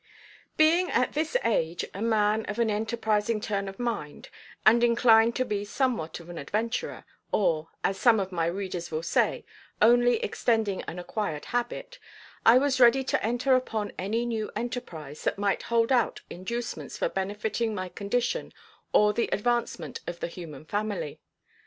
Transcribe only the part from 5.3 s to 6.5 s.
to be somewhat of an